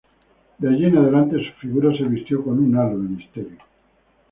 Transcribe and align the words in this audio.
De 0.57 0.67
allí 0.67 0.85
en 0.85 0.97
adelante, 0.97 1.35
su 1.37 1.51
figura 1.59 1.95
se 1.95 2.05
vistió 2.05 2.43
con 2.43 2.57
un 2.57 2.75
halo 2.75 2.97
de 2.97 3.07
misterio. 3.07 3.57